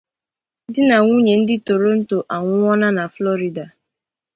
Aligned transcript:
Di 0.71 0.81
na 0.87 0.95
nwunye 1.01 1.33
ndi 1.41 1.55
Toronto 1.67 2.17
anwuona 2.35 2.87
na 2.97 3.03
Florida 3.15 3.65